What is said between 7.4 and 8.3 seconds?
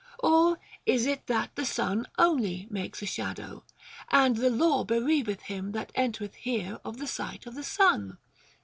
of the sun?